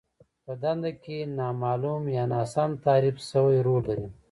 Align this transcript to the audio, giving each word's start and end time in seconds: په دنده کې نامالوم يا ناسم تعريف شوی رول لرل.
په 0.45 0.53
دنده 0.63 0.91
کې 1.03 1.17
نامالوم 1.37 2.03
يا 2.17 2.23
ناسم 2.33 2.71
تعريف 2.85 3.17
شوی 3.29 3.57
رول 3.67 3.81
لرل. 3.89 4.11